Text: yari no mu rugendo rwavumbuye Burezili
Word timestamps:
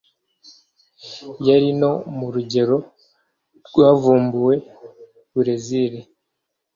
yari 1.47 1.69
no 1.79 1.91
mu 2.17 2.27
rugendo 2.33 2.75
rwavumbuye 3.67 4.57
Burezili 5.31 5.99